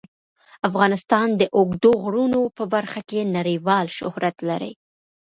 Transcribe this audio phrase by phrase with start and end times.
[0.67, 4.73] افغانستان د اوږدو غرونو په برخه کې نړیوال شهرت لري.